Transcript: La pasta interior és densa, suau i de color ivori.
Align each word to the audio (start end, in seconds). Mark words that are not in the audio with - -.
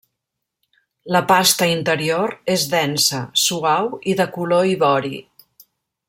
La 1.15 1.19
pasta 1.31 1.67
interior 1.73 2.33
és 2.55 2.65
densa, 2.73 3.21
suau 3.45 3.93
i 4.13 4.19
de 4.23 4.27
color 4.39 4.71
ivori. 4.75 5.13